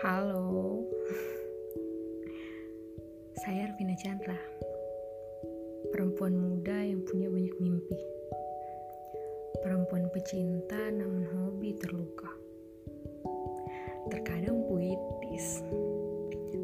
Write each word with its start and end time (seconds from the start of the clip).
Halo, 0.00 0.80
saya 3.36 3.68
Arvina 3.68 3.92
Chandra, 4.00 4.40
perempuan 5.92 6.40
muda 6.40 6.72
yang 6.80 7.04
punya 7.04 7.28
banyak 7.28 7.52
mimpi, 7.60 8.00
perempuan 9.60 10.08
pecinta 10.08 10.88
namun 10.88 11.28
hobi 11.28 11.76
terluka, 11.76 12.32
terkadang 14.08 14.64
puitis, 14.64 15.60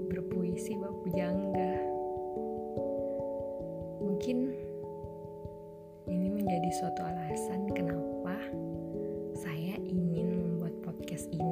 berpuisi 0.09 0.73
bab 0.81 0.97
jangga. 1.13 1.77
Mungkin 4.01 4.37
ini 6.09 6.29
menjadi 6.33 6.71
suatu 6.73 7.05
alasan 7.05 7.69
kenapa 7.77 8.41
saya 9.37 9.77
ingin 9.85 10.41
membuat 10.41 10.73
podcast 10.81 11.29
ini. 11.37 11.46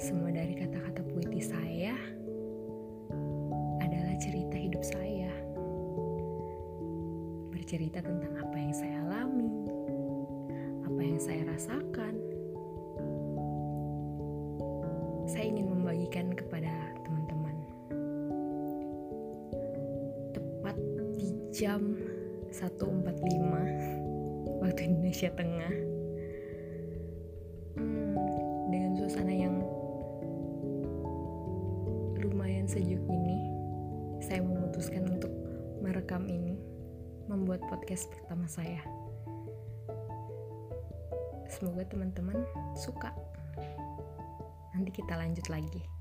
Semua 0.00 0.32
dari 0.32 0.56
kata-kata 0.56 1.04
puitis 1.12 1.52
saya 1.52 1.92
adalah 3.84 4.16
cerita 4.16 4.56
hidup 4.56 4.80
saya. 4.80 5.28
Bercerita 7.52 8.00
tentang 8.00 8.32
apa 8.40 8.56
yang 8.56 8.72
saya 8.72 8.96
alami, 9.04 9.68
apa 10.88 11.00
yang 11.04 11.20
saya 11.20 11.44
rasakan. 11.52 12.16
Saya 15.28 15.52
ingin 15.52 15.68
membagikan 15.68 16.32
kepada 16.32 16.72
teman-teman. 17.04 17.60
Tepat 20.32 20.80
di 21.20 21.28
jam 21.52 21.92
1.45 22.48 24.64
waktu 24.64 24.80
Indonesia 24.80 25.28
Tengah. 25.36 25.74
Hmm, 27.76 28.16
dengan 28.72 28.96
suasana 28.96 29.36
yang 29.36 29.59
lumayan 32.50 32.66
sejuk 32.66 33.06
ini, 33.06 33.38
saya 34.18 34.42
memutuskan 34.42 35.06
untuk 35.06 35.30
merekam 35.86 36.26
ini, 36.26 36.58
membuat 37.30 37.62
podcast 37.70 38.10
pertama 38.10 38.42
saya. 38.50 38.82
Semoga 41.46 41.86
teman-teman 41.86 42.42
suka. 42.74 43.14
Nanti 44.74 44.90
kita 44.90 45.14
lanjut 45.14 45.46
lagi. 45.46 45.99